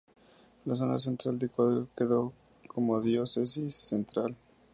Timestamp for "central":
0.97-1.37, 3.75-4.35